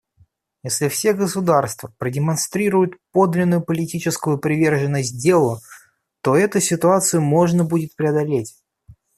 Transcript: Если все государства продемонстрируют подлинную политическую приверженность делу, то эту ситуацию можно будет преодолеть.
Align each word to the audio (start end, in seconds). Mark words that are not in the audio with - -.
Если 0.63 0.87
все 0.87 1.13
государства 1.13 1.93
продемонстрируют 1.99 2.95
подлинную 3.11 3.61
политическую 3.63 4.39
приверженность 4.39 5.21
делу, 5.21 5.59
то 6.21 6.35
эту 6.35 6.59
ситуацию 6.59 7.21
можно 7.21 7.65
будет 7.65 7.95
преодолеть. 7.95 8.55